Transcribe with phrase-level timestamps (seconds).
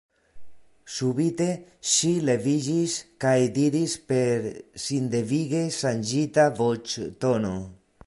[0.93, 1.49] Subite
[1.89, 4.51] ŝi leviĝis kaj diris per
[4.89, 7.57] sindevige ŝanĝita voĉtono: